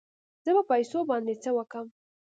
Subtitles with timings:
[0.43, 1.87] زه به په پيسو باندې څه وکم.